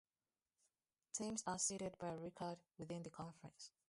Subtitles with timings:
[1.13, 3.69] Teams are seeded by record within the conference.